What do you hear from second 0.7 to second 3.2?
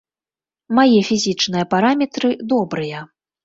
Мае фізічныя параметры добрыя.